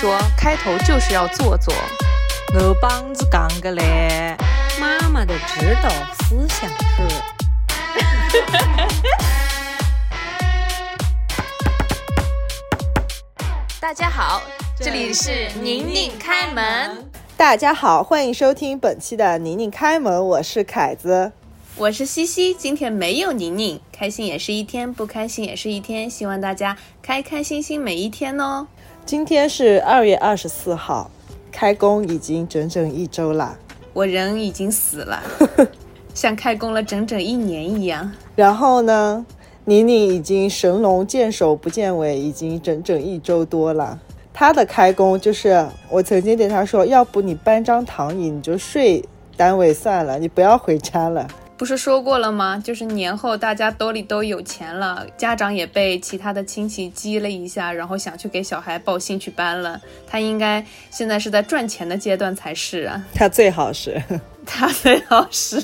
[0.00, 1.74] 说，开头就是要做做。
[2.54, 4.36] 我帮子讲个嘞，
[4.80, 7.02] 妈妈的指导思想是。
[13.80, 14.40] 大家好，
[14.78, 17.10] 这里是宁宁开门。
[17.36, 21.32] 大家好，欢迎收听本期的宁宁开门，我是凯子。
[21.74, 28.68] 我是西西，今天没有宁宁，开心也是一天，不开心也是一天，希望大家开开心心每一天哦。
[29.08, 31.10] 今天是二月二十四号，
[31.50, 33.56] 开工已经整整一周了，
[33.94, 35.22] 我人已经死了，
[36.12, 38.12] 像开工了整整一年一样。
[38.36, 39.24] 然后呢，
[39.64, 43.98] 宁宁已经神龙见首不见尾，已经整整一周多了。
[44.34, 49.02] 她的开工就是我曾经对她说，要不你搬张躺椅，你就睡
[49.38, 51.26] 单位算了，你不要回家了。
[51.58, 52.62] 不是说过了吗？
[52.64, 59.80] 就是年后大家兜里都有钱了，家长也被其他的亲戚激了一下，然后想去给小孩报兴趣班了。
[60.06, 63.04] 他应该现在是在赚钱的阶段才是啊。
[63.12, 64.00] 他最好是，
[64.46, 65.60] 他最好是。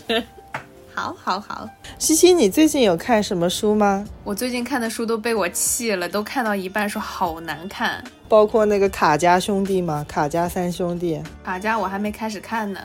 [0.92, 1.69] 好，好，好。
[1.98, 4.05] 西西，你最近有看什么书吗？
[4.25, 8.03] 我最近看的书都被我气了，都看到一半说好难看。
[8.28, 10.05] 包括那个卡家兄弟吗？
[10.09, 11.22] 卡家三兄弟。
[11.45, 12.81] 卡家我还没开始看呢。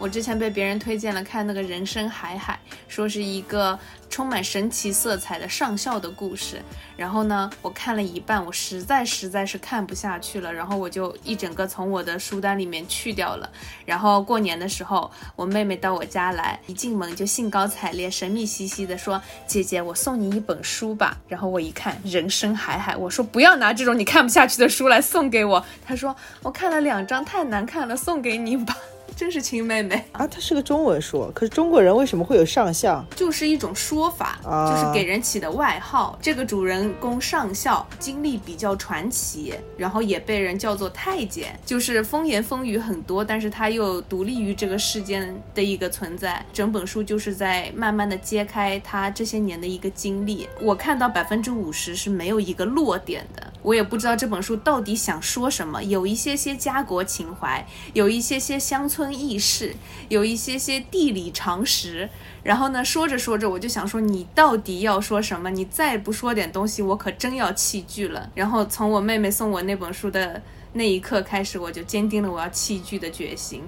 [0.00, 6.62] 我之前被别人推荐了看那个人生海海，说是一个充满神奇色彩的上校的故事。
[6.96, 13.50] 然后呢，我看了一半，我实在实在是看不下去了，然后我就一整个从我的书单里面去掉了。
[13.84, 28.74] 然后过年的时候，我妹妹到我家来，一进门就兴高采烈、神秘兮兮的说：“姐姐，我送你一本书吧。”然后我一看《人生海海》，我说：“不要拿这种你看不下去的书来送给我。”她说：“我看了两章，太难看了，送给你吧。”
[29.16, 30.26] 真是亲妹妹啊！
[30.26, 33.04] 它是个中文书，可是中国人为什么会有上校？
[33.14, 36.18] 就是一种说法，就是给人起的外号。
[36.22, 46.44] 这个主人公上校经历比较传奇，然后也被人叫做太监，就是风言风语很多，但是他又独立于这个世间的一个存在。
[46.52, 50.48] 整本书就是在慢慢的揭开他这些年的一个经历。
[50.60, 55.82] 我看到百分之五十是没有一个落点的，我也不知道这本书到底想说什么。
[55.82, 59.00] 有一些些家国情怀，有一些些乡村。
[59.00, 59.74] 村轶事
[60.10, 62.06] 有一些些地理常识，
[62.42, 65.48] 然后呢，说着说着，我就想说，你到底要说什么？
[65.48, 68.28] 你再不说点东西，我可真要弃剧了。
[68.34, 70.42] 然后从我妹妹送我那本书的
[70.74, 73.62] 那一刻开始，我就坚定了我要弃剧的决心。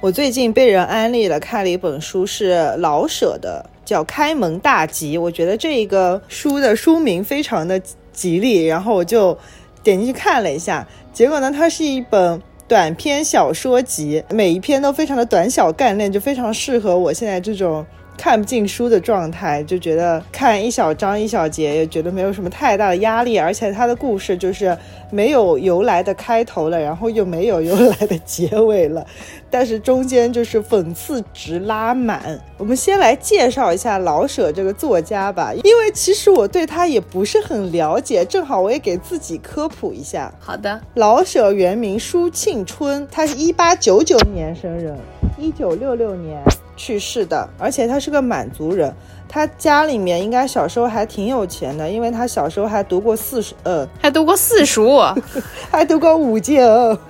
[0.00, 5.18] 我最近被人安利了，看了一本书，是老舍的，叫《开门大吉》。
[5.20, 7.82] 我觉得这一个书的书名非常的
[8.16, 9.38] 吉利，然后我就
[9.84, 12.42] 点进去看了一下，结果呢，它是一本。
[12.68, 24.76] 短篇小说集，每一篇都非常的短小干练，就非常适合我现在这种看不进书的状态，就觉得看一小章一小节也觉得没有什么太大的压力，而且它的故事就是
[25.10, 29.06] 没有由来的开头了，然后又没有由来的结尾了。
[29.48, 32.38] 但是中间就是讽刺值拉满。
[32.58, 40.32] 我们先来介绍一下老舍这个作家吧，因为其实我对他也不是很了解，正好我也给自己科普一下。
[40.40, 44.98] 好的，老舍原名舒庆春，他是一八九九年生人，
[45.38, 46.42] 一九六六年
[46.76, 48.94] 去世的，而且他是个满族人。
[49.28, 55.00] 他家里面应该小时候还挺有钱的，因为他小时候还读过四书，呃，还读过四书，
[55.68, 56.62] 还读过五经，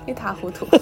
[0.07, 0.65] 一塌糊涂。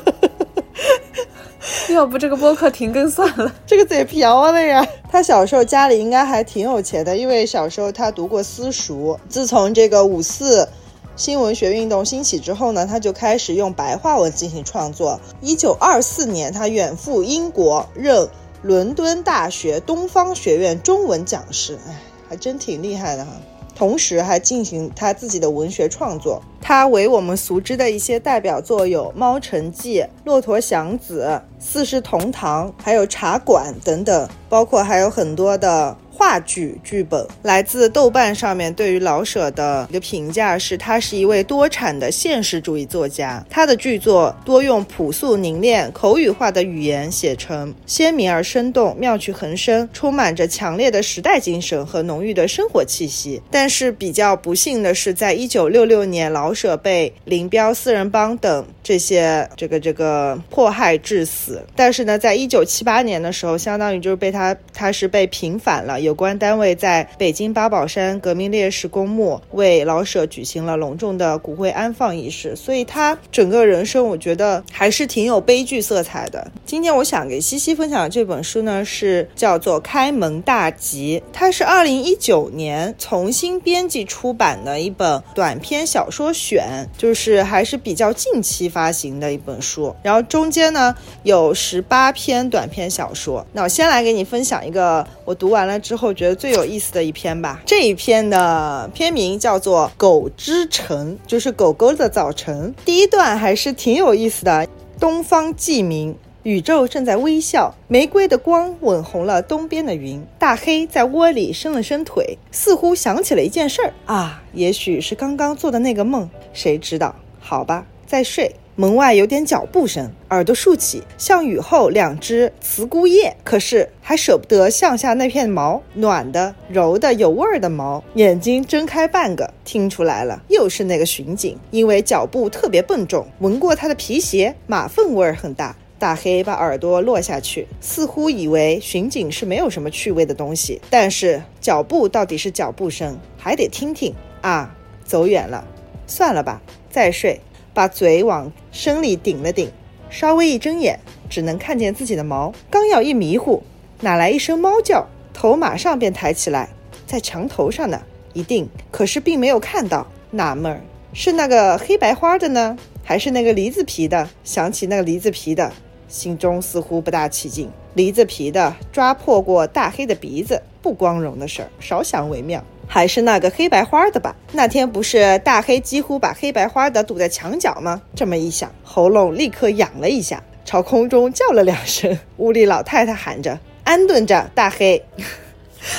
[1.89, 4.85] 要不这个播客停更算了， 这个嘴瓢的呀。
[5.11, 9.19] 他小时候家里应该还挺有钱的，因为小时候他读过私塾。
[9.27, 10.67] 自从这个五四
[11.15, 15.19] 新文学运动兴起之后呢，他就开始用白话文进行创作。
[15.41, 18.27] 一九二四年，他远赴英国，任
[18.65, 21.77] 伦敦大学东方学院中文讲师。
[21.87, 23.31] 哎，还真挺厉害的哈。
[23.75, 26.41] 同时还进行他自己的文学创作。
[26.59, 31.27] 他为我们熟知的一些代表作有《猫城记》《骆驼祥子》
[31.59, 35.95] 《四世同堂》，还有《茶馆》等等，包括还有很多的。
[36.17, 43.45] 话剧剧本来自豆瓣上面对于老舍的一个评价是，他是一位多产的现实主义作家。
[43.49, 53.41] 他的剧作多用朴素凝练、口语化的语言写成，鲜明而生动，妙趣横生，充满着强烈的时代精神和浓郁的生活气息。
[53.51, 61.61] 但是比较不幸的是，在一九六六年，老舍被林彪四人帮等这些这个这个迫害致死。
[61.75, 65.99] 但是呢，在一九七八年的时候，相当于就是被他他是被平反了。
[66.05, 76.51] 有关单位在北京八宝山革命烈士公墓为老舍举行了隆重的骨灰安放仪式，所以他整个人生我觉得还是挺有悲剧色彩的。
[76.65, 89.95] 今天我想给西西分享的这本书呢，是叫做《开门大吉》，它是二零一九年重新编辑出版的一本短篇小说选，就是还是比较近期发行的一本书。
[90.03, 93.45] 然后中间呢有十八篇短篇小说。
[93.53, 97.61] 那我先来给你分享一个我读完了之后觉得最有意思的一篇吧。
[97.65, 102.73] 这一篇的片名叫做《狗之晨》，就是狗狗的早晨。
[102.85, 104.67] 第一段还是挺有意思的。
[104.99, 110.23] 东方既明，宇宙正在微笑，玫瑰的光吻红了东边的云。
[110.37, 117.15] 大黑在窝里伸了伸腿，似乎想起了一件事儿啊，也许是刚刚做的那个梦，谁知道？
[117.39, 118.55] 好吧，再睡。
[118.77, 123.37] 门外有点脚步声，耳朵竖起，像雨后两只雌孤叶。
[123.45, 128.03] 可是还舍不得向下那片毛，暖的、柔的、有味儿的毛。
[128.15, 131.57] 眼睛睁开半个，听出来了，又是那个巡警。
[131.71, 135.77] 因为脚步特别笨重，闻过他的皮鞋，马粪味儿很大。
[135.97, 140.81] 大黑把耳朵落下去，似乎以为巡警是没有什么趣味的东西。
[140.89, 144.75] 但是脚步到底是脚步声，还得听听啊。
[145.05, 145.65] 走远了，
[146.05, 147.39] 算了吧，再睡。
[147.75, 149.69] 把嘴往身里顶了顶，
[150.09, 150.97] 稍微一睁眼，
[151.29, 152.53] 只能看见自己的毛。
[152.71, 153.61] 刚要一迷糊，
[153.99, 156.69] 哪来一声猫叫，头马上便抬起来，
[157.05, 158.01] 在墙头上呢，
[158.31, 158.69] 一定。
[158.89, 160.81] 可是并没有看到，纳闷儿
[161.13, 164.29] 是那个黑白花的呢，还是那个梨子皮的？
[164.45, 165.73] 想起那个梨子皮的，
[166.07, 167.69] 心中似乎不大起劲。
[167.93, 172.63] 梨子皮的抓破过大黑的鼻子，不光荣的事儿，少想为妙。
[172.87, 174.35] 还是那个黑白花的吧？
[174.51, 178.01] 那天不是大黑几乎把黑白花的堵在墙角吗？
[178.15, 182.17] 这么一想，喉咙立刻痒了一下，朝空中叫了两声。
[182.37, 185.03] 屋里老太太喊着：“安顿着，大黑。”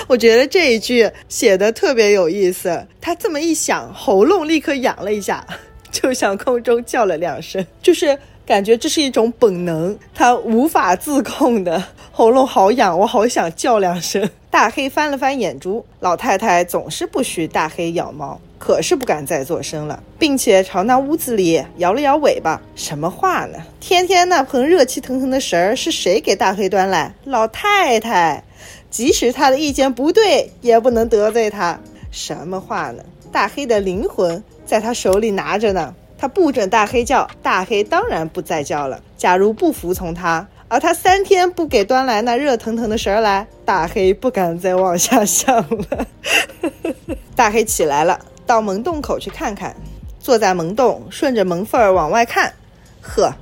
[0.09, 2.87] 我觉得这一句写的特别有意思。
[3.01, 5.47] 他这么一想，喉咙立刻痒了一下，
[5.93, 11.81] 就向空中叫了两声，就是感觉这是一种本能，他无法自控的
[12.11, 14.29] 喉咙好痒，我好想叫两声。
[14.57, 22.63] 大黑翻了翻眼珠，老太太总是不许大黑咬猫，可是不敢再作声了，并且朝那屋子里摇了摇尾巴。
[22.75, 23.59] 什么话呢？
[23.81, 27.13] 天天那盆热气腾腾的食儿是谁给大黑端来？
[27.25, 28.45] 老太太，
[28.89, 31.79] 即使她的意见不对，也不能得罪她。
[32.11, 33.05] 什么话呢？
[33.31, 39.03] 大黑的灵魂在他手里拿着呢，他不准大黑叫，大黑当然不再叫了。
[39.19, 40.49] 假如不服从他。
[40.69, 46.07] 而他三天不给端来那热腾腾的食儿来，大黑不敢再往下想了。
[47.37, 49.77] 大黑起来了，到门洞口去看看，
[50.19, 52.53] 坐在门洞，顺着门缝儿往外看。
[53.01, 53.33] 呵，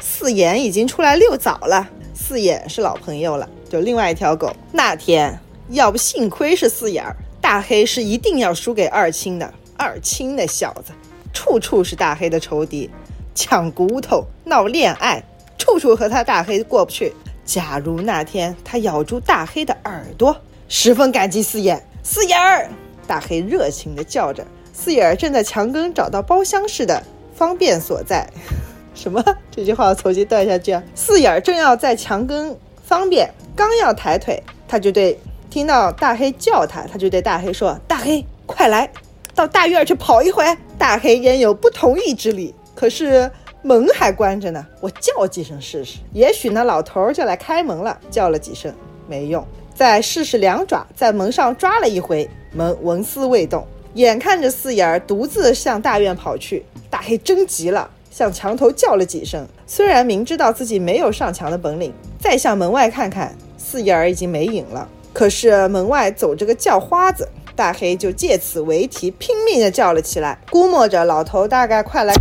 [0.00, 1.88] 四眼已经出来遛早了。
[2.12, 4.54] 四眼是老朋友了，就另外一条狗。
[4.70, 5.38] 那天
[5.70, 9.52] 要不幸亏是四眼儿，大黑是一定要输给二青的。
[9.76, 10.92] 二青那小子，
[11.32, 12.90] 处处是大黑的仇敌，
[13.34, 15.24] 抢骨头，闹恋爱。
[15.64, 17.10] 处处和他大黑过不去。
[17.42, 20.36] 假如那天他咬住大黑的耳朵，
[20.68, 21.82] 十分感激四眼。
[22.02, 22.68] 四眼儿，
[23.06, 24.46] 大黑热情地叫着。
[24.74, 27.02] 四眼儿正在墙根找到包厢似的
[27.34, 28.28] 方便所在。
[28.94, 29.24] 什么？
[29.50, 30.82] 这句话我重新断下去啊！
[30.94, 35.18] 四眼儿正要在墙根方便，刚要抬腿，他就对
[35.48, 38.90] 听到大黑叫他，他就对大黑说：“大黑，快来
[39.34, 40.44] 到大院去跑一回。”
[40.78, 42.54] 大黑焉有不同意之理？
[42.74, 43.30] 可是。
[43.64, 47.98] 门还关着呢，我叫几声试试，也许那老头就来开门了。
[48.10, 48.70] 叫了几声
[49.08, 49.42] 没用，
[49.74, 53.66] 再试试两爪，在门上抓了一回，门纹丝未动。
[53.94, 59.46] 眼看着四眼儿独自向大院跑去，大黑真急了，向墙头叫了几声。
[59.66, 61.90] 虽然明知道自己没有上墙的本领，
[62.20, 64.86] 再向门外看看，四眼儿已经没影了。
[65.14, 72.12] 可是门外走着个叫花子，大黑就借此为题，拼命地叫了起来，估摸着老头大概快来。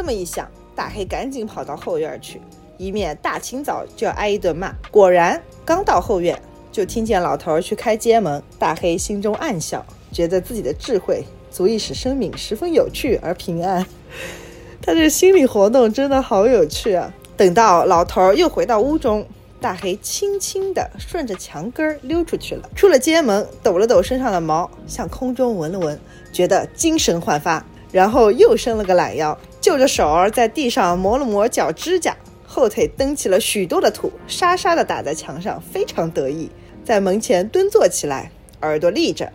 [0.00, 2.40] 这么一想，大黑赶紧跑到后院去，
[2.78, 4.74] 以免大清早就要挨一顿骂。
[4.90, 6.40] 果然，刚到后院，
[6.72, 8.42] 就听见老头去开街门。
[8.58, 13.84] 大黑心中暗笑，觉得自己的智慧足以使生命十分有趣而平安。
[14.80, 17.12] 他这心理活动真的好有趣啊！
[17.36, 19.26] 等到老头又回到屋中，
[19.60, 22.66] 大黑轻轻地顺着墙根溜出去了。
[22.74, 26.00] 出了街门，抖了抖身上的毛，向空中闻了闻，
[26.32, 29.36] 觉得精神焕发，然后又伸了个懒腰。
[29.60, 36.50] 就着手儿在地上磨了磨脚指甲，后腿蹬起了许多的土，沙沙地打在墙上，非常得意。
[36.82, 39.30] 在门前蹲坐起来，耳朵立着，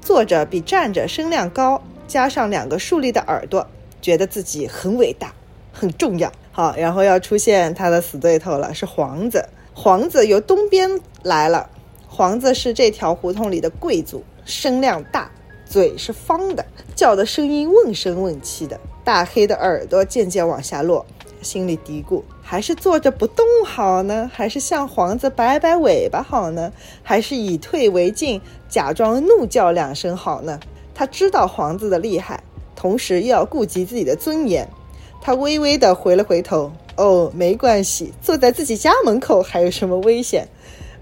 [0.00, 3.66] 坐着比站着声量高，加上两个竖立的耳朵，
[4.02, 5.32] 觉得自己很伟大，
[5.72, 6.32] 很重要。
[6.50, 9.48] 好，然后要出现他的死对头了，是黄子。
[9.72, 11.70] 黄子由东边来了，
[12.08, 15.30] 黄子是这条胡同里的贵族，声量大，
[15.64, 16.66] 嘴是方的，
[16.96, 18.78] 叫的声音瓮声瓮气的。
[19.08, 21.06] 大黑的耳朵渐渐往下落，
[21.40, 26.70] 心里嘀咕：还是坐着不动好呢，还是向黄子摆摆尾巴好呢，
[27.02, 28.38] 还是以退为进，
[28.68, 30.60] 假装怒叫两声好呢？
[30.94, 32.44] 他知道黄子的厉害，
[32.76, 34.68] 同时又要顾及自己的尊严。
[35.22, 40.46] 他微微地回了回头，哦，没关系，坐在自己家门口还有什么危险？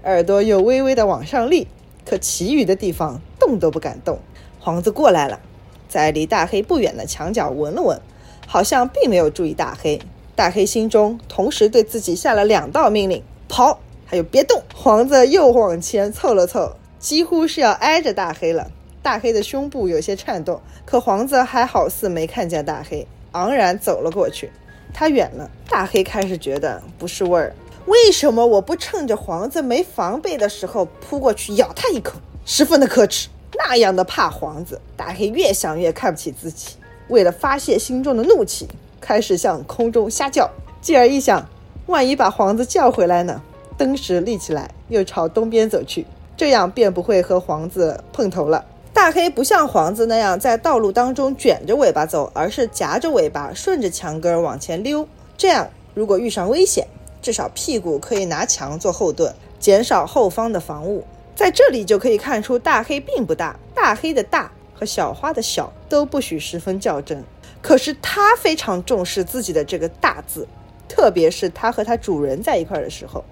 [0.03, 1.67] 耳朵又微微地往上立，
[2.05, 4.17] 可其余的地方动都不敢动。
[4.61, 5.41] 黄子过来了。
[5.87, 7.99] 在离大黑不远的墙角闻了闻，
[8.45, 9.99] 好像并没有注意大黑。
[10.35, 14.61] 大黑心中同时对自己下了两道命令：跑，还有别动。
[14.75, 18.69] 黄子又往前凑了凑，几乎是要挨着大黑了。
[19.01, 24.51] 大黑的胸部有些颤动，可黄子还好似没看见大黑，昂然走了过去。
[24.93, 27.55] 他远了，大黑开始觉得不是味儿。
[27.85, 32.19] 为什么我不趁着黄子没防备的时候扑过去咬他一口？
[32.45, 33.29] 十分的可耻。
[33.57, 36.75] 那样的怕黄子，大黑越想越看不起自己。
[37.07, 38.67] 为了发泄心中的怒气，
[39.01, 40.49] 开始向空中瞎叫。
[40.81, 41.47] 继而一想，
[41.87, 43.41] 万一把黄子叫回来呢？
[43.77, 48.65] 登时立起来，又朝东边走去，这样便不会和黄子碰头了。
[48.93, 55.07] 大黑不像黄子那样在道路当中卷着尾巴走，而是夹着尾巴顺着墙根往前溜。
[55.37, 56.87] 这样，如果遇上危险，
[57.21, 61.03] 至少屁股可以拿墙做后盾，减少后方的防务。
[61.37, 67.23] 在这里就可以看出，大黑并不大，大黑的大和小花的小都不许十分较真。
[67.61, 70.47] 可是他非常重视自己的这个大字，
[70.89, 73.23] 特别是他和他主人在一块的时候，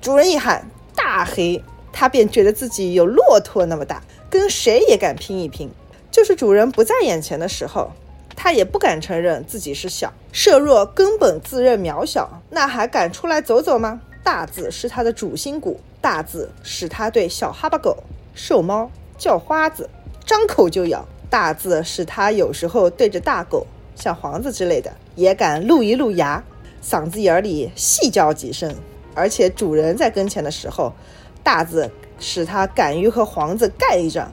[0.00, 0.64] 主人一喊
[0.96, 5.70] 大黑，他便觉得自己有骆驼那么大，跟谁也敢拼一拼。
[6.10, 7.92] 就是主人不在眼前的时候，
[8.34, 10.10] 他也不敢承认自己是小。
[10.32, 14.00] 设若根本自认渺小，那还敢出来走走吗？
[14.22, 15.80] 大字是他的主心骨。
[16.00, 17.96] 大字使他对小哈巴狗、
[18.34, 19.88] 瘦猫、叫花子
[20.26, 26.42] 张口就咬；大字使他有时候对着大狗，像黄子之类的，也敢露一露牙，
[26.84, 28.74] 嗓子眼里细叫几声。
[29.14, 30.92] 而且主人在跟前的时候，
[31.44, 34.32] 大字使他敢于和黄子干一仗。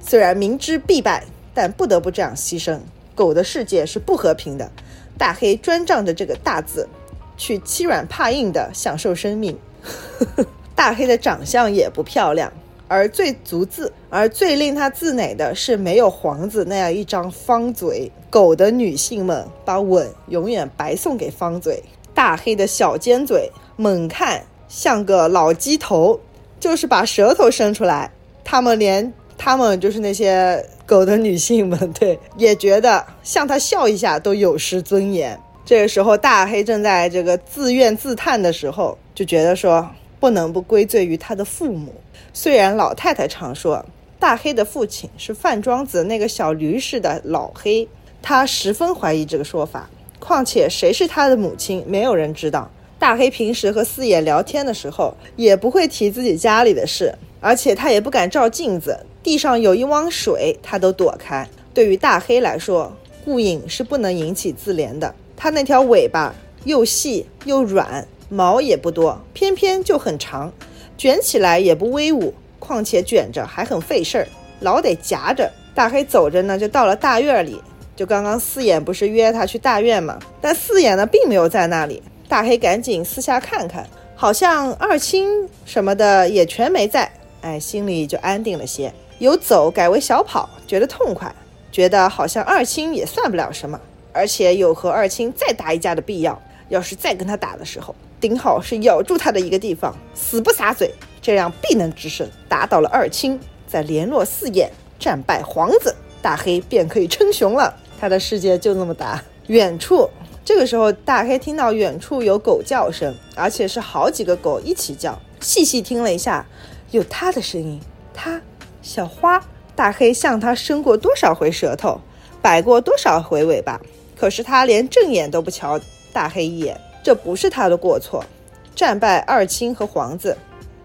[0.00, 2.80] 虽然明知必败，但不得不这样牺牲。
[3.14, 4.70] 狗的世界是不和平的，
[5.18, 6.88] 大黑专仗着这个大字，
[7.36, 9.58] 去欺软怕硬的享受生命。
[9.82, 10.46] 呵呵。
[10.74, 12.50] 大黑的长相也不漂亮，
[12.88, 18.10] 而最足自，而最令他自馁的是没有黄子那样一张方嘴。
[18.30, 21.80] 狗的女性们把吻永远白送给方嘴。
[22.14, 26.18] 大黑的小尖嘴，猛看像个老鸡头，
[26.58, 28.10] 就是把舌头伸出来。
[28.42, 35.38] 他们连他们就是那些狗的女性们，对，也觉得向他笑一下都有失尊严。
[35.64, 39.88] 这个时候，大黑正在这个自怨自叹的时候，就觉得说。
[40.20, 41.92] 不能不归罪于他的父母。
[42.32, 43.84] 虽然老太太常说
[44.20, 47.88] 大黑的父亲是范庄子那个小驴似的老黑，
[48.22, 49.90] 他十分怀疑这个说法。
[50.20, 52.70] 况且谁是他的母亲，没有人知道。
[53.00, 61.44] 大黑平时和四眼聊天的时候，也不会提自己家里的事，而且他也不敢照镜子，地上有一汪水，他都躲开。
[61.74, 65.12] 对于大黑来说，顾影是不能引起自怜的。
[65.42, 66.32] 它那条尾巴
[66.62, 68.06] 又细又软。
[68.28, 70.52] 毛也不多，偏偏就很长，
[70.96, 74.28] 卷起来也不威武，况且卷着还很费事儿，
[74.60, 75.50] 老得夹着。
[75.74, 77.60] 大黑走着呢，就到了大院里。
[77.96, 80.16] 就刚刚四眼不是约他去大院吗？
[80.40, 82.00] 但四眼呢并没有在那里。
[82.28, 83.84] 大黑赶紧四下看看，
[84.14, 85.28] 好像二青
[85.66, 87.10] 什么的也全没在。
[87.40, 91.34] 哎，心里就安定了些，由走改为小跑，觉得痛快，
[91.72, 93.78] 觉得好像二青也算不了什么，
[94.12, 96.40] 而且有和二青再打一架的必要。
[96.68, 100.90] 要是再跟他打的时候，顶好是咬住他的一个地方，死不撒嘴，
[101.20, 102.26] 这样必能制胜。
[102.48, 107.74] 打倒了二青，再联络四眼，战败黄子，大黑便可以称雄了。
[108.00, 109.22] 他的世界就那么大。
[109.48, 110.08] 远处，
[110.44, 115.20] 这个时候大黑听到远处有狗叫声，而且是好几个狗一起叫。
[115.40, 116.46] 细细听了一下，
[116.92, 117.80] 有他的声音。
[118.14, 118.40] 他，
[118.80, 119.44] 小花。
[119.74, 121.98] 大黑向他伸过多少回舌头，
[122.42, 123.80] 摆过多少回尾巴，
[124.22, 125.80] 可是他连正眼都不瞧
[126.12, 126.80] 大黑一眼。
[127.02, 128.24] 这不是他的过错，
[128.72, 130.38] 战败二青和皇子，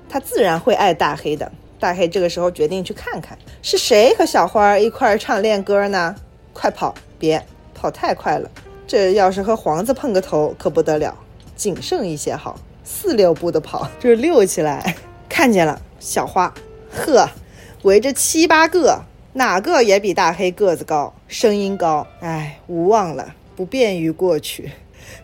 [0.10, 1.51] 他自然会爱大黑的。
[1.79, 6.15] 大黑这个时候决定去看看是谁和小花一块唱恋歌呢？
[6.51, 8.50] 快跑，别跑太快了，
[8.88, 11.15] 这要是和皇子碰个头可不得了，
[11.56, 14.96] 谨慎一些好，四六步的跑，就是溜起来。
[15.29, 16.51] 看见了小花，
[16.91, 17.29] 呵，
[17.84, 19.00] 围着七八个，
[19.38, 24.72] 哪个也比大黑个子高，声音高，哎，无望了，不便于过去。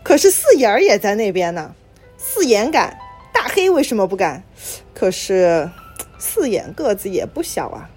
[0.04, 1.74] 可是四眼儿也在那边呢，
[2.16, 2.96] 四眼敢，
[3.32, 4.44] 大黑为什么不敢？
[4.94, 5.68] 可是
[6.16, 7.90] 四眼个子也不小啊，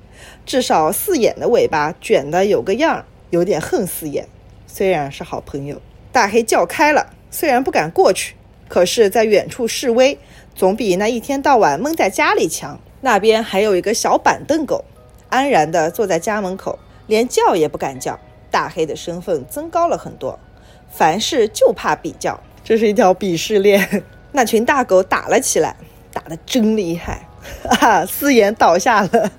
[0.44, 4.28] 至少四眼的尾巴卷的有个样儿，有点恨四眼。
[4.66, 5.80] 虽然是好朋友，
[6.12, 8.34] 大黑叫开了，虽然不敢过去，
[8.68, 10.18] 可是在远处示威，
[10.56, 12.80] 总比那一天到晚闷在家里强。
[13.02, 14.84] 那边还有一个小板凳狗，
[15.30, 18.20] 安然地坐在家门口，连叫也不敢叫。
[18.50, 20.40] 大黑的身份增高了很多，
[20.90, 24.04] 凡事就怕比较，这是一条鄙视链。
[24.32, 25.76] 那群大狗打了起来，
[26.14, 27.28] 打得真厉害
[27.70, 28.06] 啊！
[28.08, 29.32] 四眼倒下了，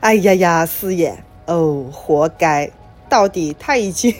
[0.00, 2.70] 哎呀呀，四眼哦，活该！
[3.08, 4.14] 到底他已经，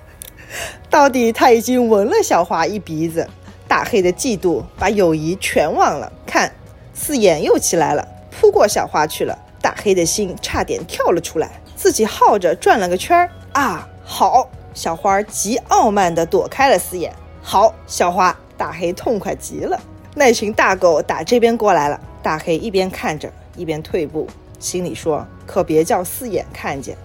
[0.90, 3.28] 到底他已经闻了小花一鼻子。
[3.68, 6.52] 大黑的嫉妒把友谊全忘了，看
[6.94, 9.38] 四眼又起来了，扑过小花去了。
[9.66, 13.88] 大黑的心差点跳了出来，自己耗着转了个圈儿啊！
[14.04, 17.12] 好，小花极傲慢地躲开了四眼。
[17.42, 18.38] 好，小花。
[18.56, 19.76] 大黑痛快极了，
[20.14, 22.00] 那群大狗打这边过来了。
[22.22, 24.28] 大黑一边看着，一边退步，
[24.60, 26.96] 心里说：“可别叫四眼看见，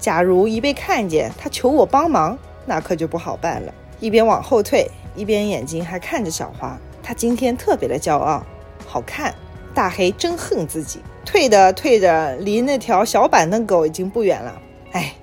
[0.00, 6.76] 假如一被看见，他求我帮忙，那可就不好办了。”一边往后退，一边眼睛还看着小花。
[7.00, 8.44] 他今天特别的骄傲，
[8.84, 9.32] 好看。
[9.74, 14.60] 大黑真恨自己，退着退着，离那条小板凳狗已经不远了。
[14.92, 15.14] 哎，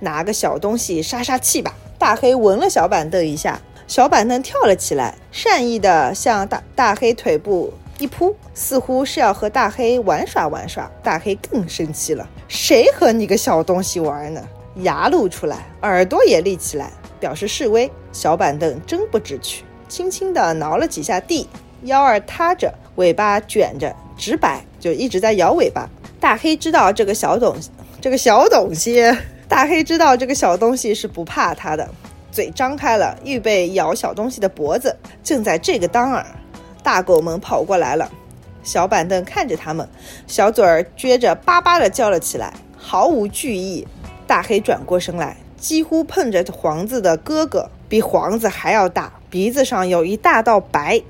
[0.00, 1.74] 拿个小东西杀杀气吧。
[1.98, 3.60] 大黑闻了小板凳一下。
[3.86, 10.90] 小板凳跳了起来，善意的向大大黑腿部一扑，似乎是要和大黑玩耍玩耍。
[11.02, 14.42] 大黑更生气了：“谁和你个小东西玩呢？”
[14.82, 17.90] 牙露出来，耳朵也立起来，表示示威。
[18.12, 21.46] 小板凳真不知趣，轻轻地挠了几下地，
[21.82, 25.88] 腰儿塌着，尾巴卷着直摆，就一直在摇尾巴。
[26.20, 27.70] 大黑知道这个小东西，
[28.00, 29.02] 这个小东西，
[29.48, 31.88] 大黑知道这个小东西是不怕它的。
[32.30, 34.96] 嘴张开了，预备咬小东西的脖子。
[35.22, 36.24] 正在这个当儿，
[36.82, 38.10] 大狗们跑过来了。
[38.62, 39.86] 小板凳看着他们，
[40.26, 43.86] 小嘴儿撅着，巴巴地叫了起来，毫无惧意。
[44.26, 51.02] 大黑转过身来，几乎碰着黄子的哥哥，比黄子还要大，鼻子上有一大道白，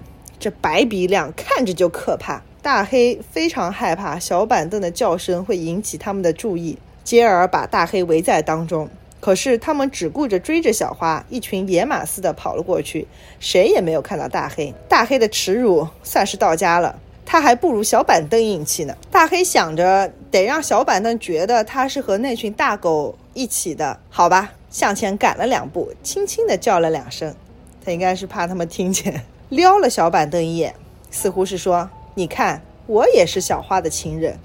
[0.43, 2.43] 这白鼻梁看着就可怕。
[2.61, 8.91] 大黑非常害怕小板凳的叫声会引起他们的注意，接而把大黑围在当中。
[9.21, 13.07] 可是他们只顾着追着小花，一群野马似的跑了过去，
[13.39, 14.75] 谁也没有看到大黑。
[14.89, 18.97] 大黑的耻辱算是到家了，他还不如小板凳硬气呢。
[19.13, 27.33] 大黑想着得让小板凳觉得他是和那群大狗一起的，好吧，向前赶了两步，轻轻地叫了两声。
[27.85, 30.75] 他应该是怕他们听见，撩了小板凳一眼，
[31.10, 34.38] 似乎是说：“你看，我也是小花的情人，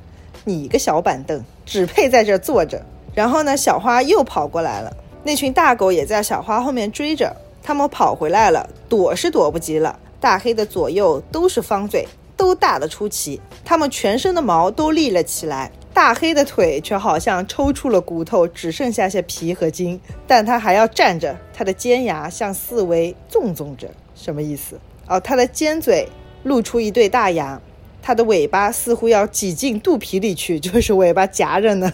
[0.43, 4.93] 你个小板凳只配在这坐着。”然后呢，小花又跑过来了，
[5.23, 7.33] 那群大狗也在小花后面追着。
[7.63, 9.97] 他们跑回来了，躲是躲不及了。
[10.19, 13.39] 大黑的左右都是方嘴，都大得出奇。
[13.63, 19.97] 它们全身的毛都立了起来，大黑的腿却好像抽出了骨头，只剩下些皮和筋。
[20.27, 24.77] 但它还要站着，它的尖牙向四围纵纵着，什么意思？
[25.07, 26.07] 哦，它的尖嘴
[26.43, 27.61] 露出一对大牙，
[28.01, 31.91] 它的尾巴似乎要挤进肚皮里去， 就是尾巴夹着呢。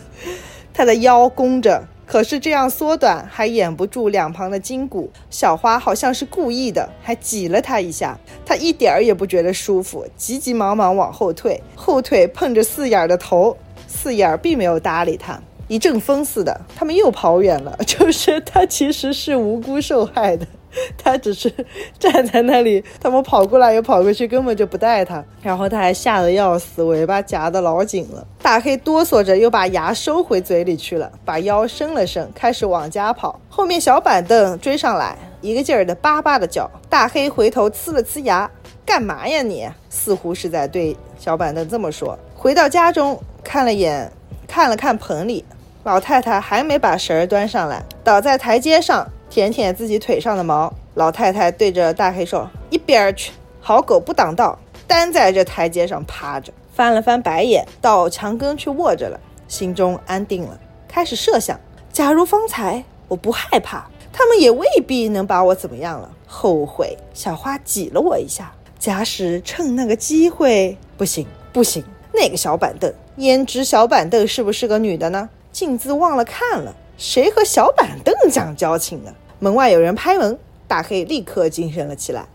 [0.73, 5.12] 它的腰弓着，可是这样缩短还掩不住两旁的筋骨。
[5.30, 13.56] 小花好像是故意的，还挤了它一下，它一点儿也不觉得舒服，急急忙忙往后退，后腿碰着四眼的头，
[13.88, 15.39] 四眼并没有搭理它。
[15.67, 17.78] 一阵风似的，他们又跑远了。
[17.86, 20.45] 就是它其实是无辜受害的。
[20.98, 21.54] 他只是
[22.00, 25.24] 站在那里，他们跑过来又跑过去，根本就不带他。
[25.42, 28.26] 然后他还吓得要死，尾巴夹得老紧了。
[28.42, 33.40] 大黑哆嗦着又把牙收回嘴里去了，把腰伸了伸，开始往家跑。
[33.50, 36.70] 后面小板凳追上来，一个劲儿的叭叭的叫。
[36.90, 38.50] 大黑回头呲了呲牙
[38.86, 42.18] ：“干嘛呀你？”似乎是在对小板凳这么说。
[42.36, 44.12] 回到家中，看了眼，
[44.48, 45.46] 看了看盆里，
[45.84, 49.08] 老太太还没把食儿端上来，倒在台阶上。
[49.34, 61.60] 舔舔自己腿上的毛，老太太对着大黑说：“一边儿去，好狗不挡道，单在这台阶上趴着。”翻了翻白眼，到墙根去卧着了，心中安定了，开始设想：
[61.91, 66.12] 假如方才我不害怕，他们也未必能把我怎么样了。
[66.28, 75.28] 后悔小花挤了我一下，假使趁那个机会，不行不行，那个小板凳，焉知小板凳是不是个女的呢？
[75.52, 79.12] 镜子忘了看了，谁和小板凳讲交情呢？
[79.43, 82.25] 门外有人拍门，大黑立刻精神了起来，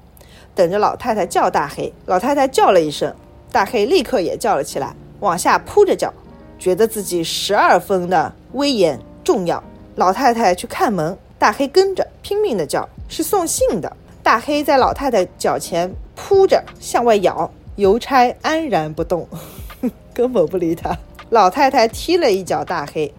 [0.55, 1.91] 等着老太太叫大黑。
[2.05, 3.15] 老太太叫了一声，
[3.51, 6.13] 大黑立刻也叫了起来，往下扑着叫，
[6.59, 9.65] 觉得自己十二分的威严重要。
[9.97, 13.91] 老太太去看门，大黑跟着拼命的叫，是送信的。
[14.23, 19.27] 大黑在老太太脚前扑着向外咬，邮差安然不动。
[20.13, 20.95] 根本不理他。
[21.31, 23.15] 老太太踢了一脚大黑，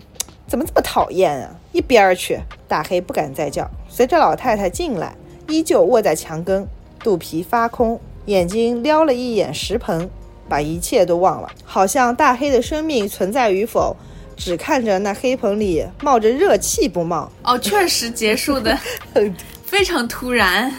[0.45, 1.58] 怎么这么讨厌啊！
[1.71, 2.39] 一边儿去！
[2.67, 5.15] 大黑不敢再叫，随着老太太进来，
[5.47, 6.67] 依旧卧在墙根，
[6.99, 10.09] 肚皮发空，眼睛撩了一眼石盆，
[10.47, 13.95] 把一切都忘了，好像大黑的生命存在与否，
[14.35, 17.31] 只看着那黑盆里冒着热气不冒。
[17.43, 18.77] 哦，确实结束的
[19.63, 20.71] 非常突然。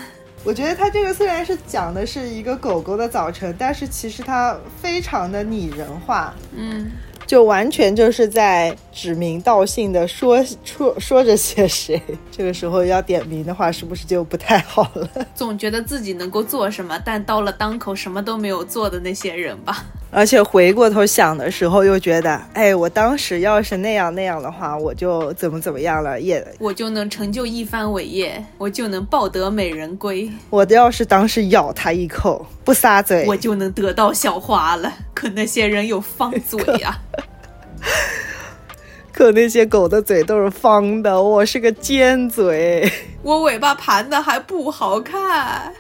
[0.42, 6.34] 我觉得他这个虽然是讲的是一个狗狗的早晨，但是其实它非常的拟人化。
[6.56, 6.90] 嗯。
[7.30, 15.08] 就完全就是在指名道姓的说 说说着些谁， 这个时候要点名的话，是不是就不太好了？
[15.32, 19.86] 总觉得自己能够做什么，但到了当口什么都没有做的那些人吧。
[20.12, 30.28] 而且回过头想的时候，又觉得，哎，我当时要是那样那样的话，我就怎么怎么样了，也我就能成就一番伟业，我就能抱得美人归。
[30.50, 34.92] 我要是当时咬他一口，不撒嘴，我就能得到小花了。
[35.14, 36.98] 可那些人有方嘴呀，
[39.12, 42.90] 可那些狗的嘴都是方的，我是个尖嘴，
[43.22, 45.72] 我尾巴盘的还不好看。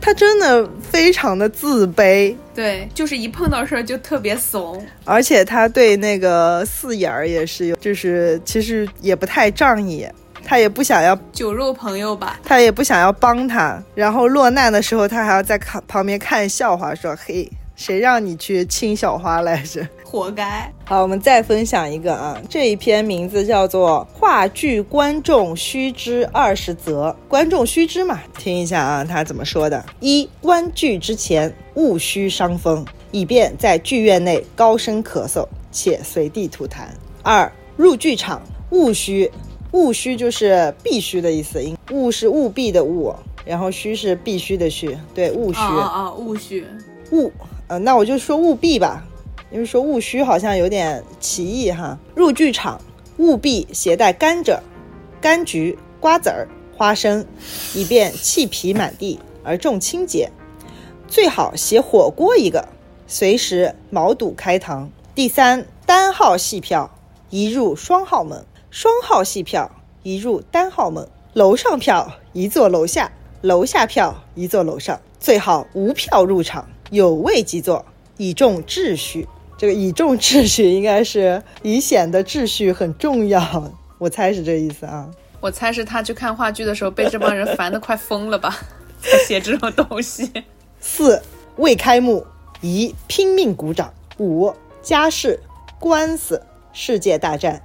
[0.00, 10.06] 他真的非常的自卑，对，就是一碰到事儿就特别怂，而且他对那个四眼儿也是有，就是其实也不太仗义，
[10.44, 17.50] 他也不想要酒肉朋友吧，他也不想要帮他，然后落难的时候他还要在看旁边看笑话，说嘿。
[17.76, 19.86] 谁让你去亲小花来着？
[20.02, 20.72] 活该！
[20.86, 36.86] 好，我们再分享一个啊，这一篇名字叫做《话剧观众须知二十则》，观众须知嘛，听一下啊，他怎么说的：一观剧之前勿需伤风，以便在剧院内高声咳嗽且随地吐痰；
[37.22, 39.30] 二入剧场勿需，
[39.72, 41.60] 勿需就是必须的意思，
[41.90, 46.64] 勿是务必的务，然后须是必须的须，对，勿需啊啊，勿需
[47.10, 47.30] 勿。
[47.68, 49.04] 呃，那我就说务必吧，
[49.50, 51.98] 因为说务虚好像有点歧义哈。
[52.14, 52.80] 入剧场
[53.16, 54.58] 务必携带甘蔗、
[55.20, 57.26] 柑橘、瓜子儿、花生，
[57.74, 60.30] 以便气皮满地而重清洁。
[61.08, 62.68] 最好携火锅一个，
[63.08, 64.86] 随时毛肚开膛。
[65.14, 66.90] 第三，单号戏票
[67.30, 69.70] 移入双号门，双号戏票
[70.04, 71.08] 移入单号门。
[71.32, 73.10] 楼上票移坐楼下，
[73.42, 75.00] 楼下票移坐楼上。
[75.18, 76.68] 最好无票入场。
[76.90, 77.84] 有位即坐，
[78.16, 79.26] 以重秩序。
[79.58, 85.10] 这个以重秩序应该是以显得秩序很重要，我猜是这意思啊。
[85.40, 88.58] 我猜是他去看话剧的时候被这帮人烦得快疯了吧，
[89.00, 90.30] 才写这种东西。
[90.80, 91.22] 四
[91.56, 92.26] 未开幕，
[92.60, 93.92] 宜拼命鼓掌。
[94.18, 95.40] 五家事、
[95.78, 97.62] 官司、世界大战，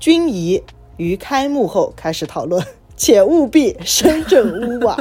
[0.00, 0.62] 均宜
[0.96, 2.64] 于开幕后开始讨论，
[2.96, 4.96] 且务必身正屋瓦。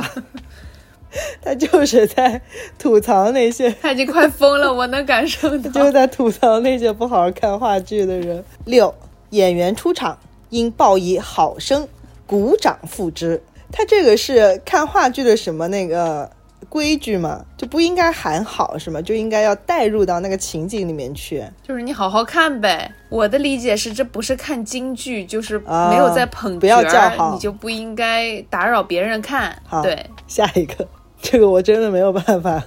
[1.43, 2.41] 他就是在
[2.79, 8.43] 吐槽那些，他已经快疯了，我能感受到， 就是在吐槽那些不好好看话剧的人。
[8.65, 8.93] 六，
[9.31, 10.17] 演员出场
[10.49, 11.87] 应报以好声，
[12.25, 13.41] 鼓掌付之。
[13.71, 16.29] 他这个是看话剧的什么那个
[16.67, 17.45] 规矩吗？
[17.57, 19.01] 就不应该喊好是吗？
[19.01, 21.43] 就应该要带入到那个情景里面去。
[21.63, 22.91] 就是你好好看呗。
[23.09, 29.57] 我的理解是，这不是看京剧，就是没有在捧角儿，你就不应该打扰别人看。
[29.65, 30.87] 好，对，下一个。
[31.31, 32.61] 这个我真的没有办法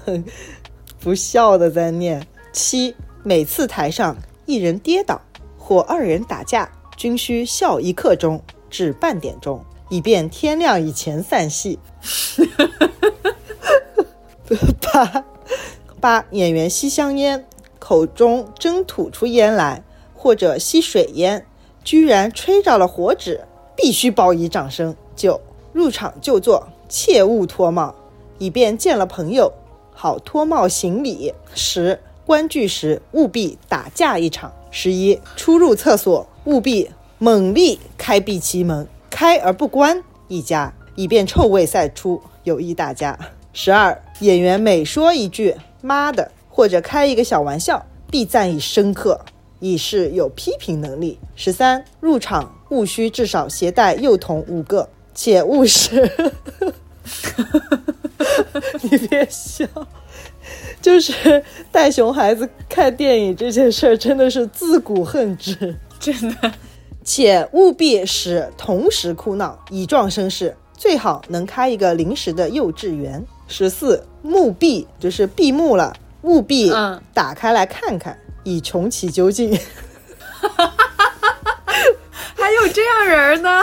[0.98, 2.26] 不笑的在念。
[2.50, 5.20] 七，每次台上一人跌倒
[5.58, 11.78] 或二人打架，均需笑一刻钟至半点钟，以便天亮以前散戏。
[14.80, 15.24] 八
[16.00, 17.44] 八，演员吸香烟，
[17.78, 21.44] 口中真吐出烟来，或者吸水烟，
[21.84, 23.42] 居然吹着了火纸，
[23.76, 24.96] 必须报以掌声。
[25.14, 25.38] 九，
[25.74, 27.94] 入场就坐，切勿脱帽。
[28.38, 29.52] 以便见了朋友，
[29.92, 31.32] 好脱帽行礼。
[31.54, 34.52] 十观剧时务必打架一场。
[34.70, 43.16] 十一出入厕所务必猛力开闭其门，开而不关一家，以便臭味散出，有益大家。
[43.52, 49.20] 十二演员每说一句“妈的”或者开一个小玩笑，必赞以深刻，
[49.60, 51.20] 以示有批评能力。
[51.36, 56.10] 十三入场务需至少携带幼童五个，且勿使。
[58.90, 59.66] 你别笑，
[60.80, 61.42] 就是
[61.72, 66.52] 带熊孩子看电影这件事儿，真的是自古恨之， 真的。
[67.02, 73.22] 且务必使同时哭闹，以壮声势，最好能开一个临时的幼稚园。
[73.46, 76.72] 十四，幕闭就是闭幕了，务必
[77.12, 79.50] 打开来看看，以穷其究竟。
[82.34, 83.60] 还有这样人呢？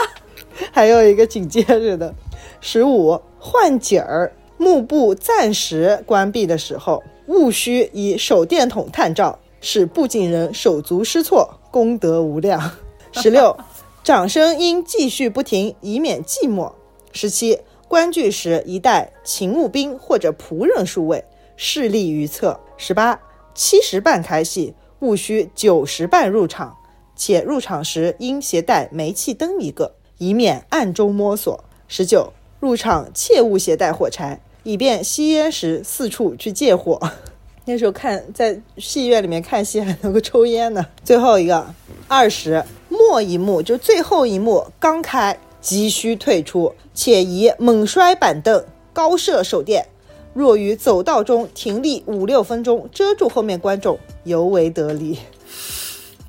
[0.70, 2.14] 还有一个紧接着的，
[2.60, 4.32] 十五，换景儿。
[4.62, 12.70] 幕布暂时关闭的时候，务须以手电筒探照，使布景人手足失措，功德无量。
[13.10, 13.56] 十六，
[14.04, 16.70] 掌声应继续不停，以免寂寞。
[17.10, 21.24] 十七，观剧时宜带勤务兵或者仆人数位，
[21.56, 22.60] 势利于侧。
[22.76, 23.20] 十八，
[23.56, 26.76] 七时半开戏，务须九时半入场，
[27.16, 31.64] 且入场时应携带煤气灯一个，以免暗中摸索。
[31.88, 37.00] 十九，入场切勿携带火柴，以便吸烟时四处去借火。
[37.64, 40.84] 那时候看在戏院里面看戏还能够抽烟呢。
[41.04, 41.64] 最后一个
[42.08, 49.86] 二十末一幕，就最后一幕刚开，急需退出，且宜猛摔板凳，高射手电。
[50.34, 55.18] 若于走道中停立五六分钟，遮住后面观众，尤为得力。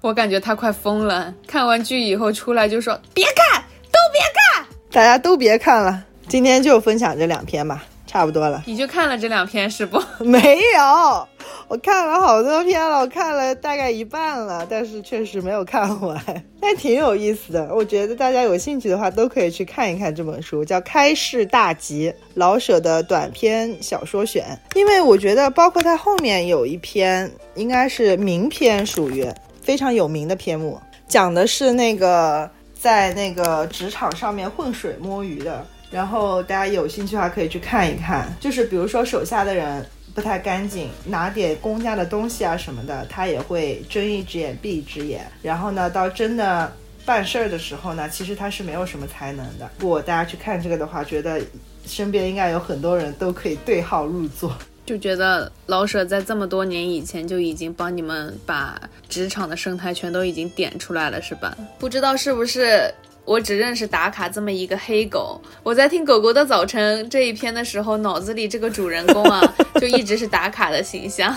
[0.01, 6.03] 我感觉他快疯了，看完剧以后出来就说别看，都别看，大家都别看了。
[6.27, 7.85] 今天就分享这两篇吧。
[8.13, 9.99] 差不多了，你就看了这两篇是不？
[10.23, 10.39] 没
[10.77, 11.27] 有，
[11.67, 16.23] 我看了好多篇了，我看了大概一半了，但是确实没有看完，
[16.61, 17.73] 但挺有意思的。
[17.73, 24.45] 我觉得大家有兴趣的话，都可以去看一看这本书，叫《开市大吉》，老舍的短篇小说选。
[24.75, 29.27] 因为我觉得，包括他后面有一篇，应该是名篇，属于
[29.63, 32.47] 非常有名的篇目，讲的是那个
[32.79, 35.65] 在那个职场上面浑水摸鱼的。
[35.93, 45.23] 然后大家有兴趣的话可以去看一看，就是比如说手下的人不太干净，拿点公家的东西啊什么的，他也会睁一只眼闭一只眼。
[45.43, 46.73] 然后呢，到真的
[47.05, 49.69] 办事儿的时候呢，其实他是没有什么才能的。
[49.77, 51.39] 如果大家去看这个的话，觉得
[51.85, 54.51] 身边应该有很多人都可以对号入座。
[54.85, 61.55] 就觉得老舍在这么多年以前就已经帮你们把职场的生态全都已经点出来了，是吧？
[61.79, 62.93] 不知道是不是？
[63.25, 65.39] 我只认识打卡这么一个黑狗。
[65.63, 69.41] 我在听《狗狗的早晨》这一篇的时候，脑子里这个主人公啊，
[69.79, 71.33] 就一直是打卡的形象。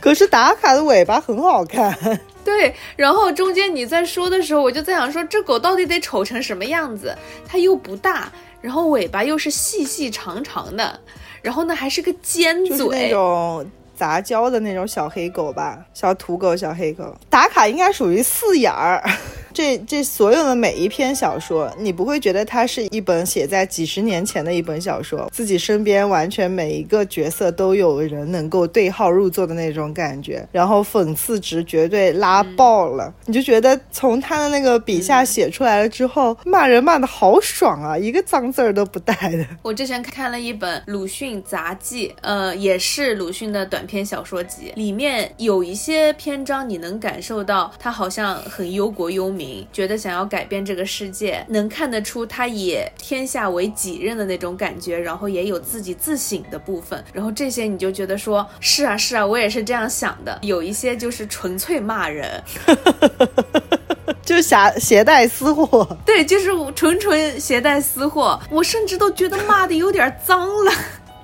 [0.00, 1.96] 可是打卡的尾巴很好看。
[2.44, 7.14] 对，然后中间你在说的时候，我就在想说，这狗到底得丑成什么样子？
[7.46, 10.98] 它又不大，然后尾巴又是细细长长的，
[11.42, 17.14] 然后呢还是个尖嘴，那种杂交的那种小黑狗吧，小土狗、小黑狗。
[17.28, 19.04] 打卡应该属于四眼儿。
[19.52, 39.46] 这这所有的每一篇小说，你不会觉得它是一本写在几十年前的一本小说，自己身边完全每一个角色都有人能够对号入座的那种感觉，然后讽刺值绝对拉爆了，你就觉得从他的那个笔下写出来了之后，骂人骂的好爽啊，一个脏字儿都不带的。
[39.62, 49.37] 我之前看了一本鲁迅杂记，呃，也是鲁迅的短篇小说集，里面有一些篇章，你能感受到他好像很忧国忧民。
[49.72, 60.38] 觉得想要改变这个世界，能看得出他以天下为己任的那种感觉，然后也有自己自省的部分，然后这些你就觉得说，是啊是啊，我也是这样想的。
[60.42, 62.42] 有一些就是纯粹骂人，
[64.24, 70.72] 就携携带私货，对，就是纯纯携带私货，我甚至都觉得骂的有点脏了。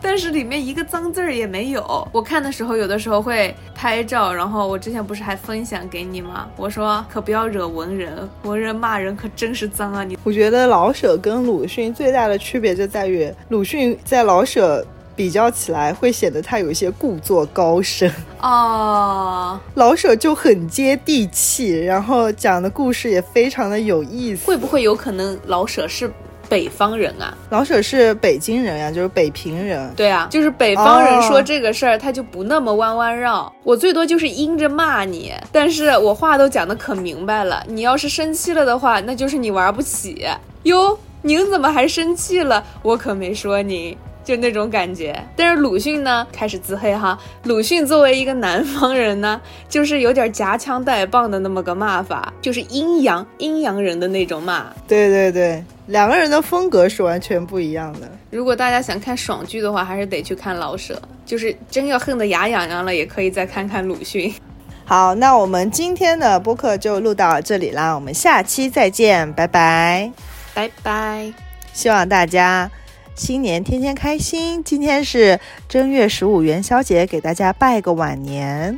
[0.04, 2.06] 但是里面一个脏字儿也没有。
[2.12, 6.46] 我看的时候，有的时候会拍照，然后我之前不是还分享给你吗？
[6.58, 10.04] 我说可不要惹文人，文人骂人可真是脏啊！
[10.04, 14.86] 你我觉得老舍跟鲁迅最大的区别就在于，鲁迅在老舍
[15.16, 18.12] 比较起来会显得他有一些故作高深
[18.42, 24.44] 哦，老舍就很接地气，然后讲的故事也非常的有意思。
[24.46, 26.12] 会不会有可能老舍是？
[26.48, 29.92] 北方人啊，老舍是北京人呀，就是北平人。
[29.96, 33.52] 对啊，就是北方人说这个事儿，他就不那么弯弯绕。
[33.62, 37.62] 我最多就是阴着骂你，但是我话都讲得可明白了。
[37.66, 40.26] 你要是生气了的话，那就是你玩不起
[40.64, 40.98] 哟。
[41.22, 42.62] 您怎么还生气了？
[42.82, 43.96] 我可没说您。
[44.24, 47.18] 就那种感觉，但是鲁迅呢开始自黑哈。
[47.44, 54.66] 鲁迅作为一个南方人呢，就是有点夹枪带棒的那么个骂法，就是阴阳阴阳人的那种骂。
[54.88, 58.10] 对对对，两个人的风格是完全不一样的。
[58.30, 61.00] 如果大家想看爽剧的话，还是得去看老舍。
[61.26, 64.32] 就是真要恨得牙痒痒了，也可以再看看鲁迅。
[64.84, 70.12] 好，那我们今天的播客就录到这里啦，我们下期再见，拜拜，
[70.52, 71.32] 拜拜。
[71.72, 72.70] 希望大家。
[73.14, 74.62] 新年天天开心！
[74.64, 78.76] 今天是正月十五元宵节，给大家拜个晚年。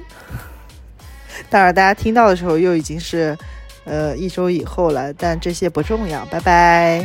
[1.49, 3.37] 当然，大家听到的时候又已经是，
[3.85, 6.25] 呃，一周以后了，但这些不重要。
[6.27, 7.03] 拜拜。